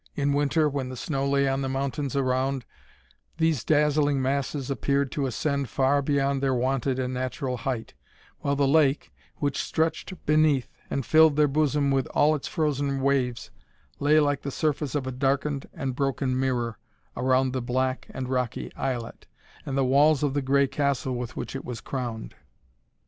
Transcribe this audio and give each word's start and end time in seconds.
In 0.15 0.33
winter, 0.33 0.67
when 0.67 0.89
the 0.89 0.97
snow 0.97 1.29
lay 1.29 1.47
on 1.47 1.61
the 1.61 1.69
mountains 1.69 2.15
around, 2.15 2.65
these 3.37 3.63
dazzling 3.63 4.19
masses 4.19 4.71
appeared 4.71 5.11
to 5.11 5.27
ascend 5.27 5.69
far 5.69 6.01
beyond 6.01 6.41
their 6.41 6.55
wonted 6.55 6.97
and 6.97 7.13
natural 7.13 7.55
height, 7.57 7.93
while 8.39 8.55
the 8.55 8.67
lake, 8.67 9.11
which 9.35 9.61
stretched 9.61 10.25
beneath, 10.25 10.67
and 10.89 11.05
filled 11.05 11.35
their 11.35 11.47
bosom 11.47 11.91
with 11.91 12.07
all 12.15 12.33
its 12.33 12.47
frozen 12.47 12.99
waves, 12.99 13.51
lay 13.99 14.19
like 14.19 14.41
the 14.41 14.49
surface 14.49 14.95
of 14.95 15.05
a 15.05 15.11
darkened 15.11 15.69
and 15.71 15.95
broken 15.95 16.35
mirror 16.39 16.79
around 17.15 17.53
the 17.53 17.61
black 17.61 18.07
and 18.09 18.27
rocky 18.27 18.73
islet, 18.73 19.27
and 19.67 19.77
the 19.77 19.85
walls 19.85 20.23
of 20.23 20.33
the 20.33 20.41
gray 20.41 20.65
castle 20.65 21.13
with 21.13 21.37
which 21.37 21.55
it 21.55 21.63
was 21.63 21.79
crowned. 21.79 22.33